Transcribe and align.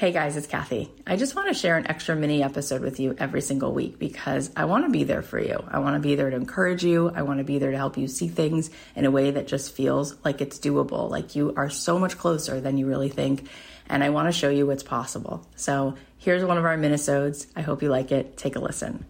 Hey 0.00 0.12
guys, 0.12 0.38
it's 0.38 0.46
Cathy. 0.46 0.90
I 1.06 1.16
just 1.16 1.34
want 1.36 1.48
to 1.48 1.52
share 1.52 1.76
an 1.76 1.86
extra 1.86 2.16
mini 2.16 2.42
episode 2.42 2.80
with 2.80 3.00
you 3.00 3.14
every 3.18 3.42
single 3.42 3.74
week 3.74 3.98
because 3.98 4.50
I 4.56 4.64
want 4.64 4.86
to 4.86 4.90
be 4.90 5.04
there 5.04 5.20
for 5.20 5.38
you. 5.38 5.62
I 5.68 5.80
want 5.80 5.94
to 5.94 6.00
be 6.00 6.14
there 6.14 6.30
to 6.30 6.36
encourage 6.36 6.82
you. 6.82 7.12
I 7.14 7.20
want 7.20 7.36
to 7.36 7.44
be 7.44 7.58
there 7.58 7.70
to 7.70 7.76
help 7.76 7.98
you 7.98 8.08
see 8.08 8.26
things 8.26 8.70
in 8.96 9.04
a 9.04 9.10
way 9.10 9.30
that 9.30 9.46
just 9.46 9.74
feels 9.74 10.16
like 10.24 10.40
it's 10.40 10.58
doable, 10.58 11.10
like 11.10 11.36
you 11.36 11.52
are 11.54 11.68
so 11.68 11.98
much 11.98 12.16
closer 12.16 12.62
than 12.62 12.78
you 12.78 12.86
really 12.86 13.10
think. 13.10 13.46
And 13.90 14.02
I 14.02 14.08
want 14.08 14.26
to 14.26 14.32
show 14.32 14.48
you 14.48 14.66
what's 14.66 14.82
possible. 14.82 15.46
So 15.54 15.96
here's 16.16 16.46
one 16.46 16.56
of 16.56 16.64
our 16.64 16.78
minisodes. 16.78 17.48
I 17.54 17.60
hope 17.60 17.82
you 17.82 17.90
like 17.90 18.10
it. 18.10 18.38
Take 18.38 18.56
a 18.56 18.58
listen. 18.58 19.04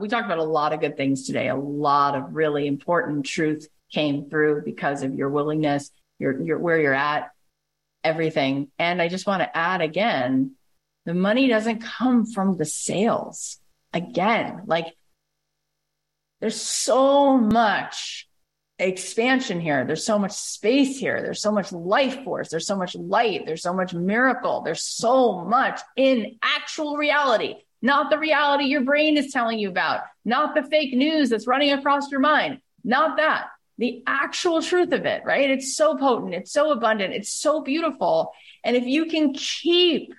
We 0.00 0.08
talked 0.08 0.24
about 0.24 0.38
a 0.38 0.44
lot 0.44 0.72
of 0.72 0.80
good 0.80 0.96
things 0.96 1.26
today. 1.26 1.48
A 1.48 1.56
lot 1.56 2.16
of 2.16 2.34
really 2.34 2.66
important 2.66 3.26
truth 3.26 3.68
came 3.92 4.30
through 4.30 4.62
because 4.64 5.02
of 5.02 5.14
your 5.14 5.28
willingness, 5.28 5.90
your, 6.18 6.40
your 6.40 6.58
where 6.58 6.80
you're 6.80 6.94
at, 6.94 7.32
everything. 8.04 8.68
And 8.78 9.00
I 9.00 9.08
just 9.08 9.26
want 9.26 9.42
to 9.42 9.56
add 9.56 9.80
again, 9.80 10.52
the 11.04 11.14
money 11.14 11.48
doesn't 11.48 11.82
come 11.82 12.26
from 12.26 12.56
the 12.56 12.64
sales. 12.64 13.58
Again, 13.92 14.62
like 14.66 14.86
there's 16.40 16.60
so 16.60 17.36
much 17.38 18.28
expansion 18.78 19.60
here. 19.60 19.84
There's 19.84 20.04
so 20.04 20.18
much 20.18 20.32
space 20.32 20.98
here. 20.98 21.22
There's 21.22 21.40
so 21.40 21.52
much 21.52 21.72
life 21.72 22.24
force. 22.24 22.50
There's 22.50 22.66
so 22.66 22.76
much 22.76 22.94
light. 22.94 23.46
There's 23.46 23.62
so 23.62 23.72
much 23.72 23.94
miracle. 23.94 24.62
There's 24.62 24.82
so 24.82 25.44
much 25.44 25.80
in 25.96 26.38
actual 26.42 26.96
reality, 26.96 27.56
not 27.80 28.10
the 28.10 28.18
reality 28.18 28.64
your 28.64 28.82
brain 28.82 29.16
is 29.16 29.32
telling 29.32 29.58
you 29.58 29.68
about, 29.68 30.00
not 30.24 30.54
the 30.54 30.62
fake 30.62 30.94
news 30.94 31.30
that's 31.30 31.46
running 31.46 31.72
across 31.72 32.10
your 32.10 32.20
mind, 32.20 32.60
not 32.82 33.18
that 33.18 33.48
the 33.78 34.02
actual 34.06 34.62
truth 34.62 34.92
of 34.92 35.06
it, 35.06 35.22
right? 35.24 35.50
It's 35.50 35.76
so 35.76 35.96
potent, 35.96 36.34
it's 36.34 36.52
so 36.52 36.72
abundant, 36.72 37.14
it's 37.14 37.32
so 37.32 37.62
beautiful. 37.62 38.32
And 38.64 38.76
if 38.76 38.84
you 38.84 39.06
can 39.06 39.32
keep 39.34 40.14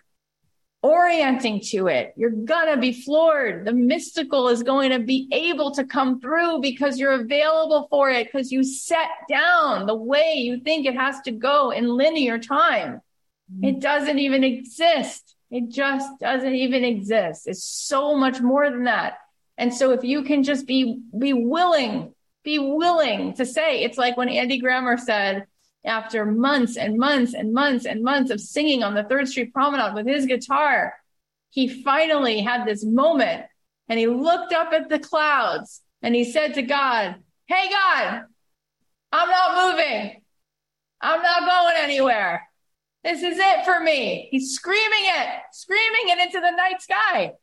orienting 0.81 1.61
to 1.61 1.87
it, 1.87 2.13
you're 2.17 2.29
gonna 2.29 2.77
be 2.77 2.91
floored. 2.91 3.65
The 3.65 3.71
mystical 3.71 4.49
is 4.49 4.63
going 4.63 4.91
to 4.91 4.99
be 4.99 5.29
able 5.31 5.71
to 5.71 5.85
come 5.85 6.19
through 6.19 6.59
because 6.59 6.99
you're 6.99 7.13
available 7.13 7.87
for 7.89 8.09
it, 8.09 8.27
because 8.27 8.51
you 8.51 8.63
set 8.63 9.09
down 9.29 9.85
the 9.85 9.95
way 9.95 10.33
you 10.35 10.59
think 10.59 10.85
it 10.85 10.95
has 10.95 11.21
to 11.21 11.31
go 11.31 11.71
in 11.71 11.87
linear 11.87 12.37
time. 12.37 12.99
Mm-hmm. 13.51 13.63
It 13.63 13.79
doesn't 13.79 14.19
even 14.19 14.43
exist. 14.43 15.35
It 15.49 15.69
just 15.69 16.19
doesn't 16.19 16.55
even 16.55 16.83
exist. 16.83 17.47
It's 17.47 17.63
so 17.63 18.17
much 18.17 18.41
more 18.41 18.69
than 18.69 18.85
that. 18.85 19.19
And 19.57 19.73
so 19.73 19.91
if 19.91 20.03
you 20.03 20.23
can 20.23 20.43
just 20.43 20.65
be, 20.65 20.99
be 21.17 21.31
willing 21.31 22.12
be 22.43 22.59
willing 22.59 23.33
to 23.35 23.45
say 23.45 23.83
it's 23.83 23.97
like 23.97 24.17
when 24.17 24.29
Andy 24.29 24.59
Grammer 24.59 24.97
said, 24.97 25.45
after 25.85 26.25
months 26.25 26.77
and 26.77 26.97
months 26.97 27.33
and 27.33 27.53
months 27.53 27.85
and 27.85 28.03
months 28.03 28.31
of 28.31 28.39
singing 28.39 28.83
on 28.83 28.93
the 28.93 29.03
Third 29.03 29.27
Street 29.27 29.53
Promenade 29.53 29.93
with 29.93 30.07
his 30.07 30.25
guitar, 30.25 30.93
he 31.49 31.83
finally 31.83 32.41
had 32.41 32.65
this 32.65 32.85
moment 32.85 33.45
and 33.89 33.99
he 33.99 34.07
looked 34.07 34.53
up 34.53 34.71
at 34.73 34.89
the 34.89 34.99
clouds 34.99 35.81
and 36.01 36.15
he 36.15 36.23
said 36.23 36.53
to 36.53 36.61
God, 36.61 37.15
Hey, 37.47 37.69
God, 37.69 38.23
I'm 39.11 39.29
not 39.29 39.71
moving. 39.71 40.21
I'm 41.01 41.21
not 41.21 41.41
going 41.41 41.75
anywhere. 41.77 42.47
This 43.03 43.21
is 43.21 43.37
it 43.37 43.65
for 43.65 43.81
me. 43.81 44.29
He's 44.31 44.53
screaming 44.53 45.03
it, 45.03 45.29
screaming 45.51 46.07
it 46.07 46.19
into 46.19 46.39
the 46.39 46.51
night 46.51 46.81
sky. 46.81 47.33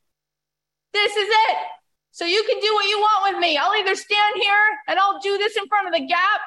This 0.95 1.15
is 1.15 1.29
it. 1.29 1.57
So 2.13 2.25
you 2.25 2.43
can 2.43 2.61
do 2.61 2.75
what 2.75 2.89
you 2.89 2.99
want 2.99 3.35
with 3.35 3.41
me. 3.41 3.57
I'll 3.57 3.75
either 3.75 3.95
stand 3.95 4.35
here 4.37 4.67
and 4.89 4.99
I'll 4.99 5.21
do 5.21 5.39
this 5.39 5.57
in 5.57 5.67
front 5.69 5.87
of 5.87 5.95
the 5.95 6.07
gap, 6.07 6.41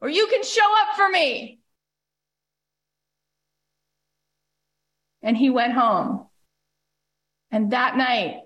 or 0.00 0.08
you 0.08 0.26
can 0.28 0.42
show 0.42 0.66
up 0.80 0.96
for 0.96 1.08
me. 1.08 1.60
And 5.22 5.36
he 5.36 5.50
went 5.50 5.72
home. 5.72 6.26
And 7.50 7.72
that 7.72 7.96
night, 7.96 8.40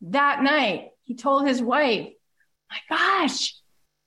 that 0.00 0.42
night, 0.42 0.88
he 1.02 1.14
told 1.14 1.46
his 1.46 1.62
wife, 1.62 2.08
My 2.70 2.78
gosh, 2.88 3.54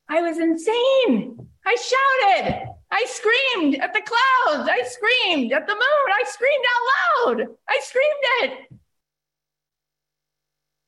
I 0.10 0.22
was 0.22 0.38
insane. 0.38 1.48
I 1.66 1.76
shouted. 1.76 2.68
I 2.92 3.06
screamed 3.08 3.76
at 3.76 3.94
the 3.94 4.02
clouds. 4.02 4.70
I 4.70 4.84
screamed 4.84 5.54
at 5.54 5.66
the 5.66 5.74
moon. 5.74 5.82
I 5.82 6.24
screamed 6.26 6.66
out 6.74 7.38
loud. 7.38 7.48
I 7.70 7.80
screamed 7.82 8.12
it. 8.42 8.80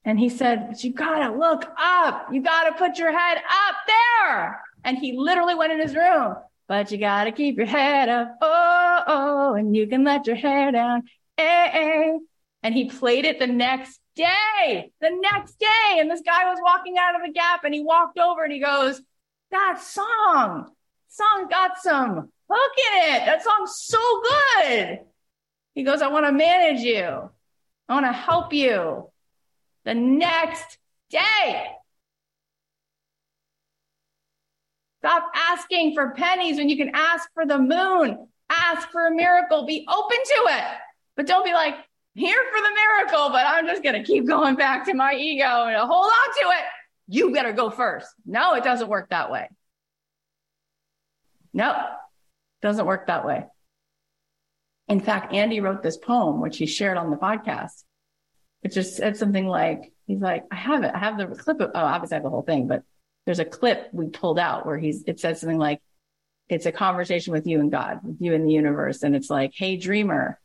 And 0.05 0.19
he 0.19 0.29
said, 0.29 0.67
but 0.69 0.83
you 0.83 0.93
gotta 0.93 1.35
look 1.35 1.65
up. 1.79 2.27
You 2.31 2.41
gotta 2.41 2.73
put 2.73 2.99
your 2.99 3.11
head 3.11 3.37
up 3.37 3.75
there. 3.87 4.61
And 4.83 4.97
he 4.99 5.17
literally 5.17 5.55
went 5.55 5.73
in 5.73 5.79
his 5.79 5.95
room, 5.95 6.35
but 6.67 6.91
you 6.91 6.99
gotta 6.99 7.31
keep 7.31 7.57
your 7.57 7.65
head 7.65 8.07
up. 8.07 8.37
Oh, 8.39 9.03
oh, 9.07 9.53
and 9.55 9.75
you 9.75 9.87
can 9.87 10.03
let 10.03 10.27
your 10.27 10.35
hair 10.35 10.71
down. 10.71 11.03
Eh, 11.39 11.69
eh. 11.73 12.17
And 12.61 12.73
he 12.73 12.89
played 12.89 13.25
it 13.25 13.39
the 13.39 13.47
next 13.47 13.99
day, 14.15 14.91
the 15.01 15.09
next 15.09 15.59
day. 15.59 15.99
And 15.99 16.09
this 16.09 16.21
guy 16.21 16.45
was 16.45 16.59
walking 16.61 16.97
out 16.99 17.15
of 17.15 17.25
the 17.25 17.33
gap 17.33 17.63
and 17.63 17.73
he 17.73 17.83
walked 17.83 18.19
over 18.19 18.43
and 18.43 18.53
he 18.53 18.59
goes, 18.59 19.01
that 19.49 19.81
song, 19.81 20.69
song 21.09 21.47
got 21.49 21.79
some 21.81 22.31
hook 22.49 22.71
in 22.93 23.15
it. 23.15 23.25
That 23.25 23.43
song's 23.43 23.75
so 23.79 24.21
good. 24.21 24.99
He 25.73 25.83
goes, 25.83 26.03
I 26.03 26.09
want 26.09 26.27
to 26.27 26.31
manage 26.31 26.81
you. 26.81 27.29
I 27.89 27.93
want 27.93 28.05
to 28.05 28.13
help 28.13 28.53
you 28.53 29.09
the 29.85 29.93
next 29.93 30.77
day. 31.09 31.67
Stop 34.99 35.31
asking 35.35 35.93
for 35.93 36.11
pennies 36.11 36.57
when 36.57 36.67
you 36.67 36.75
can 36.75 36.91
ask 36.93 37.29
for 37.33 37.45
the 37.45 37.59
moon. 37.59 38.27
Ask 38.49 38.89
for 38.89 39.07
a 39.07 39.11
miracle. 39.11 39.65
Be 39.65 39.87
open 39.87 40.17
to 40.17 40.45
it. 40.49 40.63
But 41.15 41.27
don't 41.27 41.45
be 41.45 41.53
like, 41.53 41.75
here 42.15 42.41
for 42.51 42.61
the 42.61 42.73
miracle, 42.73 43.29
but 43.29 43.45
I'm 43.45 43.67
just 43.67 43.83
going 43.83 43.95
to 43.95 44.03
keep 44.03 44.25
going 44.25 44.55
back 44.55 44.85
to 44.85 44.93
my 44.93 45.13
ego 45.13 45.43
and 45.43 45.75
hold 45.77 46.05
on 46.05 46.33
to 46.41 46.57
it. 46.57 46.65
You 47.07 47.31
better 47.31 47.53
go 47.53 47.69
first. 47.69 48.07
No, 48.25 48.55
it 48.55 48.63
doesn't 48.63 48.87
work 48.87 49.09
that 49.09 49.31
way. 49.31 49.49
No, 51.53 51.75
doesn't 52.61 52.85
work 52.85 53.07
that 53.07 53.25
way. 53.25 53.45
In 54.87 54.99
fact, 54.99 55.33
Andy 55.33 55.59
wrote 55.59 55.83
this 55.83 55.97
poem, 55.97 56.41
which 56.41 56.57
he 56.57 56.65
shared 56.65 56.97
on 56.97 57.11
the 57.11 57.17
podcast 57.17 57.83
it 58.65 58.71
just 58.71 58.95
said 58.95 59.15
something 59.15 59.45
like, 59.45 59.93
he's 60.07 60.21
like, 60.21 60.43
I 60.49 60.55
have 60.55 60.83
it. 60.83 60.91
I 60.91 60.97
have 60.97 61.19
the 61.19 61.27
clip 61.27 61.61
of, 61.61 61.69
oh, 61.75 61.79
obviously 61.79 62.15
I 62.15 62.17
have 62.17 62.23
the 62.23 62.31
whole 62.31 62.41
thing, 62.41 62.67
but 62.67 62.81
there's 63.27 63.37
a 63.37 63.45
clip 63.45 63.89
we 63.93 64.07
pulled 64.07 64.39
out 64.39 64.65
where 64.65 64.79
he's, 64.79 65.03
it 65.05 65.19
says 65.19 65.39
something 65.39 65.59
like, 65.59 65.83
it's 66.49 66.65
a 66.65 66.71
conversation 66.71 67.31
with 67.31 67.45
you 67.45 67.59
and 67.59 67.71
God, 67.71 67.99
with 68.01 68.19
you 68.19 68.33
and 68.33 68.43
the 68.43 68.51
universe. 68.51 69.03
And 69.03 69.15
it's 69.15 69.29
like, 69.29 69.51
Hey, 69.53 69.77
dreamer. 69.77 70.39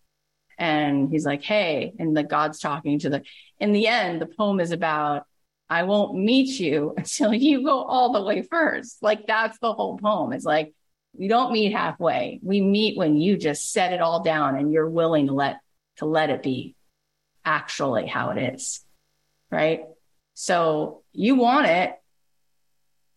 And 0.59 1.09
he's 1.11 1.25
like, 1.25 1.43
Hey, 1.43 1.95
and 1.99 2.15
the 2.15 2.23
God's 2.23 2.59
talking 2.59 2.99
to 2.99 3.09
the, 3.09 3.23
in 3.59 3.73
the 3.73 3.87
end, 3.87 4.21
the 4.21 4.27
poem 4.27 4.61
is 4.61 4.71
about, 4.71 5.25
I 5.71 5.85
won't 5.85 6.15
meet 6.15 6.61
you 6.61 6.93
until 6.99 7.33
you 7.33 7.65
go 7.65 7.83
all 7.83 8.13
the 8.13 8.23
way 8.23 8.43
first. 8.43 9.03
Like 9.03 9.27
that's 9.27 9.59
the 9.61 9.73
whole 9.73 9.97
poem. 9.97 10.35
It's 10.35 10.45
like, 10.45 10.75
we 11.15 11.27
don't 11.27 11.53
meet 11.53 11.73
halfway. 11.73 12.39
We 12.43 12.61
meet 12.61 12.99
when 12.99 13.17
you 13.17 13.39
just 13.39 13.73
set 13.73 13.95
it 13.95 14.03
all 14.03 14.23
down 14.23 14.57
and 14.57 14.71
you're 14.71 14.91
willing 14.91 15.29
to 15.29 15.33
let, 15.33 15.61
to 15.97 16.05
let 16.05 16.29
it 16.29 16.43
be 16.43 16.77
actually 17.51 18.07
how 18.07 18.31
it 18.31 18.55
is. 18.55 18.85
Right. 19.51 19.83
So 20.35 21.03
you 21.13 21.35
want 21.35 21.67
it. 21.67 21.97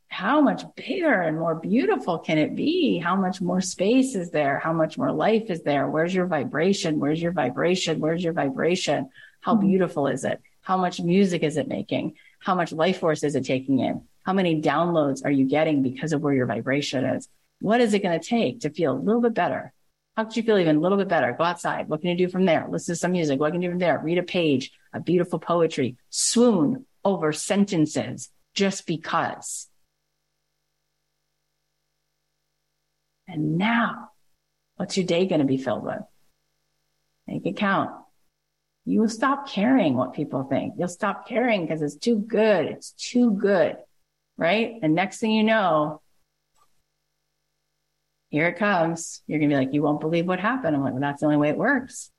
How 0.08 0.42
much 0.42 0.64
bigger 0.76 1.22
and 1.22 1.40
more 1.40 1.56
beautiful 1.56 2.20
can 2.20 2.38
it 2.38 2.56
be? 2.56 3.00
How 3.00 3.16
much 3.16 3.42
more 3.42 3.62
space 3.62 4.14
is 4.14 4.30
there? 4.30 4.60
How 4.60 4.74
much 4.74 4.98
more 4.98 5.12
life 5.12 5.50
is 5.50 5.64
there? 5.64 5.88
Where's 5.88 6.14
your 6.14 6.28
vibration? 6.28 7.00
Where's 7.00 7.22
your 7.22 7.32
vibration? 7.32 8.00
Where's 8.00 8.24
your 8.24 8.34
vibration? 8.34 9.10
How 9.42 9.56
mm-hmm. 9.56 9.68
beautiful 9.68 10.08
is 10.08 10.24
it? 10.24 10.40
How 10.62 10.78
much 10.78 11.00
music 11.02 11.42
is 11.44 11.58
it 11.58 11.68
making? 11.68 12.16
How 12.40 12.56
much 12.56 12.72
life 12.72 13.00
force 13.00 13.24
is 13.24 13.36
it 13.36 13.46
taking 13.46 13.80
in? 13.80 14.04
How 14.24 14.34
many 14.34 14.62
downloads 14.62 15.26
are 15.26 15.32
you 15.32 15.46
getting 15.46 15.82
because 15.82 16.14
of 16.14 16.22
where 16.22 16.34
your 16.34 16.46
vibration 16.46 17.06
is? 17.06 17.28
What 17.60 17.82
is 17.82 17.94
it 17.94 18.04
going 18.04 18.20
to 18.20 18.26
take 18.26 18.62
to 18.62 18.70
feel 18.70 18.94
a 18.94 19.04
little 19.06 19.22
bit 19.22 19.34
better, 19.34 19.74
how 20.16 20.26
could 20.26 20.38
you 20.38 20.44
feel 20.44 20.60
even 20.60 20.78
a 20.78 20.80
little 20.80 20.98
bit 20.98 21.08
better? 21.08 21.34
Go 21.38 21.44
outside. 21.44 21.90
What 21.90 22.02
can 22.02 22.12
you 22.12 22.18
do 22.18 22.30
from 22.30 22.46
there? 22.46 22.68
Listen 22.70 22.94
to 22.94 23.00
some 23.00 23.14
music. 23.14 23.40
What 23.40 23.52
can 23.52 23.62
you 23.62 23.70
do 23.70 23.72
from 23.74 23.80
there? 23.80 24.00
Read 24.00 24.20
a 24.20 24.24
page, 24.24 24.72
a 24.94 25.00
beautiful 25.00 25.40
poetry, 25.40 25.98
swoon 26.10 26.86
over 27.04 27.34
sentences 27.34 28.30
just 28.54 28.86
because. 28.86 29.68
And 33.28 33.58
now, 33.58 34.12
what's 34.76 34.98
your 34.98 35.06
day 35.06 35.26
going 35.26 35.42
to 35.42 35.48
be 35.48 35.58
filled 35.58 35.84
with? 35.84 36.02
Make 37.26 37.46
it 37.46 37.58
count. 37.58 37.90
You 38.86 39.02
will 39.02 39.10
stop 39.10 39.48
caring 39.48 39.96
what 39.96 40.14
people 40.14 40.44
think. 40.44 40.74
You'll 40.78 40.90
stop 40.90 41.28
caring 41.28 41.62
because 41.66 41.82
it's 41.82 41.96
too 41.96 42.20
good. 42.20 42.66
It's 42.66 42.92
too 42.92 43.32
good. 43.32 43.78
Right. 44.38 44.76
And 44.82 44.94
next 44.94 45.20
thing 45.20 45.32
you 45.32 45.44
know, 45.44 46.02
here 48.34 48.48
it 48.48 48.58
comes. 48.58 49.22
You're 49.28 49.38
going 49.38 49.52
to 49.52 49.56
be 49.56 49.60
like, 49.60 49.76
you 49.76 49.84
won't 49.84 50.02
believe 50.02 50.26
what 50.26 50.40
happened. 50.40 50.76
I'm 50.76 50.82
like, 50.82 50.94
well, 50.94 51.02
that's 51.02 51.20
the 51.20 51.28
only 51.28 51.38
way 51.38 51.50
it 51.50 51.58
works. 51.58 52.10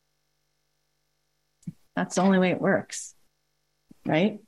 That's 1.97 2.15
the 2.15 2.23
only 2.23 2.39
way 2.39 2.53
it 2.53 2.61
works. 2.61 3.17
Right? 4.07 4.39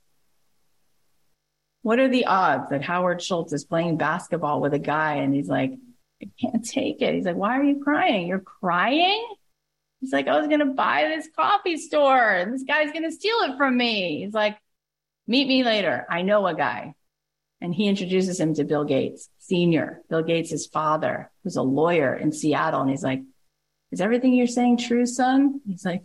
What 1.81 1.99
are 1.99 2.07
the 2.07 2.25
odds 2.25 2.69
that 2.69 2.83
Howard 2.83 3.21
Schultz 3.21 3.51
is 3.51 3.65
playing 3.65 3.97
basketball 3.97 4.61
with 4.61 4.73
a 4.75 4.79
guy 4.79 5.15
and 5.15 5.35
he's 5.35 5.49
like, 5.49 5.73
I 6.21 6.29
can't 6.39 6.63
take 6.63 7.01
it. 7.01 7.13
He's 7.13 7.25
like, 7.25 7.35
why 7.35 7.59
are 7.59 7.63
you 7.63 7.83
crying? 7.83 8.27
You're 8.27 8.39
crying? 8.39 9.27
He's 9.99 10.13
like, 10.13 10.29
I 10.29 10.39
was 10.39 10.47
going 10.47 10.61
to 10.61 10.67
buy 10.67 11.11
this 11.13 11.27
coffee 11.35 11.75
store 11.75 12.29
and 12.29 12.53
this 12.53 12.63
guy's 12.63 12.93
going 12.93 13.03
to 13.03 13.11
steal 13.11 13.39
it 13.41 13.57
from 13.57 13.75
me. 13.75 14.21
He's 14.23 14.33
like, 14.33 14.57
meet 15.27 15.49
me 15.49 15.65
later. 15.65 16.05
I 16.09 16.21
know 16.21 16.47
a 16.47 16.55
guy. 16.55 16.93
And 17.59 17.73
he 17.73 17.87
introduces 17.87 18.39
him 18.39 18.53
to 18.53 18.63
Bill 18.63 18.83
Gates, 18.83 19.29
senior, 19.39 20.01
Bill 20.09 20.21
Gates' 20.21 20.67
father, 20.67 21.31
who's 21.43 21.55
a 21.55 21.63
lawyer 21.63 22.13
in 22.15 22.31
Seattle. 22.31 22.81
And 22.81 22.89
he's 22.89 23.03
like, 23.03 23.23
is 23.91 24.01
everything 24.01 24.33
you're 24.33 24.47
saying 24.47 24.77
true, 24.77 25.05
son? 25.05 25.61
He's 25.67 25.85
like, 25.85 26.03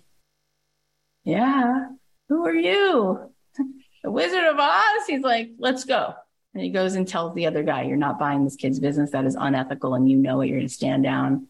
yeah. 1.25 1.89
Who 2.29 2.47
are 2.47 2.55
you? 2.55 3.33
the 4.03 4.11
Wizard 4.11 4.45
of 4.45 4.59
Oz? 4.59 5.07
He's 5.07 5.23
like, 5.23 5.51
let's 5.59 5.85
go. 5.85 6.15
And 6.55 6.63
he 6.63 6.71
goes 6.71 6.95
and 6.95 7.07
tells 7.07 7.35
the 7.35 7.47
other 7.47 7.63
guy, 7.63 7.83
you're 7.83 7.97
not 7.97 8.19
buying 8.19 8.45
this 8.45 8.57
kid's 8.57 8.81
business. 8.81 9.11
That 9.11 9.25
is 9.25 9.37
unethical. 9.39 9.95
And 9.95 10.11
you 10.11 10.17
know 10.17 10.41
it. 10.41 10.49
You're 10.49 10.59
going 10.59 10.69
to 10.69 10.75
stand 10.75 11.03
down. 11.03 11.49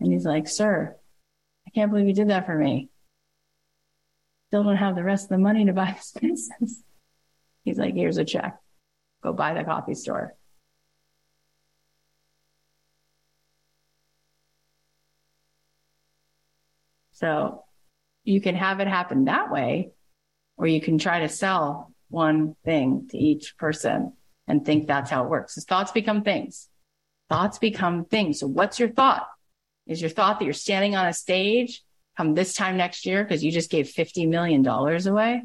And 0.00 0.12
he's 0.12 0.24
like, 0.24 0.48
sir, 0.48 0.96
I 1.66 1.70
can't 1.70 1.90
believe 1.90 2.06
you 2.06 2.14
did 2.14 2.30
that 2.30 2.46
for 2.46 2.56
me. 2.56 2.88
Still 4.48 4.64
don't 4.64 4.76
have 4.76 4.94
the 4.94 5.04
rest 5.04 5.24
of 5.24 5.30
the 5.30 5.38
money 5.38 5.64
to 5.64 5.72
buy 5.72 5.92
this 5.96 6.12
business. 6.20 6.82
He's 7.64 7.78
like, 7.78 7.94
here's 7.94 8.18
a 8.18 8.24
check. 8.24 8.58
Go 9.24 9.32
buy 9.32 9.54
the 9.54 9.64
coffee 9.64 9.94
store. 9.94 10.34
So 17.12 17.64
you 18.24 18.42
can 18.42 18.54
have 18.54 18.80
it 18.80 18.86
happen 18.86 19.24
that 19.24 19.50
way, 19.50 19.92
or 20.58 20.66
you 20.66 20.80
can 20.80 20.98
try 20.98 21.20
to 21.20 21.28
sell 21.30 21.90
one 22.10 22.54
thing 22.66 23.08
to 23.12 23.18
each 23.18 23.56
person 23.56 24.12
and 24.46 24.62
think 24.62 24.86
that's 24.86 25.10
how 25.10 25.24
it 25.24 25.30
works. 25.30 25.56
As 25.56 25.64
thoughts 25.64 25.90
become 25.90 26.22
things. 26.22 26.68
Thoughts 27.30 27.58
become 27.58 28.04
things. 28.04 28.40
So 28.40 28.46
what's 28.46 28.78
your 28.78 28.90
thought? 28.90 29.26
Is 29.86 30.02
your 30.02 30.10
thought 30.10 30.38
that 30.38 30.44
you're 30.44 30.52
standing 30.52 30.96
on 30.96 31.06
a 31.06 31.14
stage 31.14 31.82
come 32.18 32.34
this 32.34 32.52
time 32.52 32.76
next 32.76 33.06
year 33.06 33.24
because 33.24 33.42
you 33.42 33.50
just 33.50 33.70
gave 33.70 33.86
$50 33.86 34.28
million 34.28 34.66
away? 34.66 35.44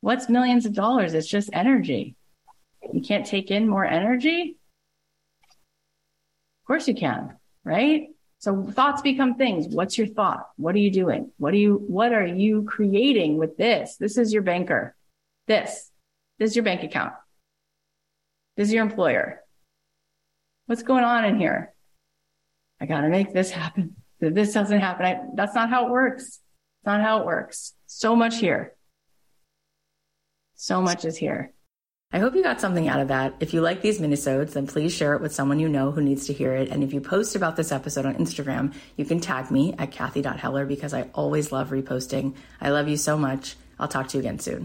What's 0.00 0.30
millions 0.30 0.64
of 0.64 0.72
dollars? 0.72 1.12
It's 1.12 1.28
just 1.28 1.50
energy. 1.52 2.16
You 2.92 3.00
can't 3.00 3.26
take 3.26 3.50
in 3.50 3.68
more 3.68 3.84
energy? 3.84 4.56
Of 6.62 6.66
course 6.66 6.88
you 6.88 6.94
can, 6.94 7.36
right? 7.64 8.08
So 8.38 8.64
thoughts 8.64 9.02
become 9.02 9.36
things. 9.36 9.68
What's 9.68 9.96
your 9.96 10.08
thought? 10.08 10.48
What 10.56 10.74
are 10.74 10.78
you 10.78 10.90
doing? 10.90 11.30
What 11.38 11.54
are 11.54 11.58
you, 11.58 11.84
what 11.86 12.12
are 12.12 12.26
you 12.26 12.64
creating 12.64 13.36
with 13.36 13.56
this? 13.56 13.96
This 13.96 14.18
is 14.18 14.32
your 14.32 14.42
banker. 14.42 14.96
This, 15.46 15.90
this 16.38 16.50
is 16.50 16.56
your 16.56 16.64
bank 16.64 16.82
account. 16.82 17.12
This 18.56 18.68
is 18.68 18.74
your 18.74 18.82
employer. 18.82 19.42
What's 20.66 20.82
going 20.82 21.04
on 21.04 21.24
in 21.24 21.38
here? 21.38 21.72
I 22.80 22.86
got 22.86 23.02
to 23.02 23.08
make 23.08 23.32
this 23.32 23.50
happen. 23.50 23.96
If 24.20 24.34
this 24.34 24.52
doesn't 24.52 24.80
happen, 24.80 25.06
I, 25.06 25.20
that's 25.34 25.54
not 25.54 25.70
how 25.70 25.86
it 25.86 25.90
works. 25.90 26.24
It's 26.24 26.86
not 26.86 27.00
how 27.00 27.20
it 27.20 27.26
works. 27.26 27.74
So 27.86 28.16
much 28.16 28.38
here. 28.38 28.74
So 30.54 30.80
much 30.80 31.04
is 31.04 31.16
here. 31.16 31.52
I 32.14 32.18
hope 32.18 32.34
you 32.34 32.42
got 32.42 32.60
something 32.60 32.88
out 32.88 33.00
of 33.00 33.08
that. 33.08 33.34
If 33.40 33.54
you 33.54 33.62
like 33.62 33.80
these 33.80 33.98
minisodes, 33.98 34.52
then 34.52 34.66
please 34.66 34.92
share 34.94 35.14
it 35.14 35.22
with 35.22 35.34
someone 35.34 35.58
you 35.58 35.68
know 35.68 35.90
who 35.92 36.02
needs 36.02 36.26
to 36.26 36.34
hear 36.34 36.52
it. 36.54 36.68
And 36.68 36.84
if 36.84 36.92
you 36.92 37.00
post 37.00 37.34
about 37.34 37.56
this 37.56 37.72
episode 37.72 38.04
on 38.04 38.16
Instagram, 38.16 38.74
you 38.96 39.06
can 39.06 39.18
tag 39.18 39.50
me 39.50 39.74
at 39.78 39.92
Cathy.Heller 39.92 40.66
because 40.66 40.92
I 40.92 41.08
always 41.14 41.52
love 41.52 41.70
reposting. 41.70 42.34
I 42.60 42.68
love 42.68 42.86
you 42.86 42.98
so 42.98 43.16
much. 43.16 43.56
I'll 43.80 43.88
talk 43.88 44.08
to 44.08 44.18
you 44.18 44.20
again 44.20 44.38
soon. 44.38 44.60